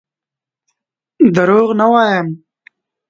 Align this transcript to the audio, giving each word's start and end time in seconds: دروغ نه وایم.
دروغ 1.35 1.69
نه 1.79 1.85
وایم. 1.91 2.27